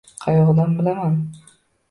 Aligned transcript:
Qayoqdan 0.23 0.73
bilaman. 0.79 1.21